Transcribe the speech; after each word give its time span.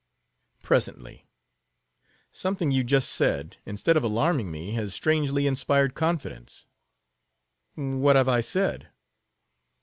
"Presently. 0.63 1.27
Something 2.31 2.71
you 2.71 2.83
just 2.83 3.07
said, 3.11 3.57
instead 3.67 3.95
of 3.97 4.03
alarming 4.03 4.49
me, 4.49 4.71
has 4.71 4.95
strangely 4.95 5.45
inspired 5.45 5.93
confidence." 5.93 6.65
"What 7.75 8.15
have 8.15 8.27
I 8.27 8.41
said?" 8.41 8.89